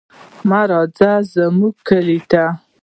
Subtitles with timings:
[0.49, 2.43] مه راځه زموږ کلي ته.